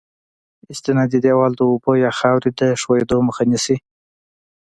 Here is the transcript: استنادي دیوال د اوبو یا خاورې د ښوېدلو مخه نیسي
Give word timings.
استنادي 0.73 1.19
دیوال 1.25 1.51
د 1.55 1.61
اوبو 1.71 1.91
یا 2.03 2.11
خاورې 2.19 2.49
د 2.59 2.61
ښوېدلو 2.81 3.25
مخه 3.27 3.43
نیسي 3.51 3.77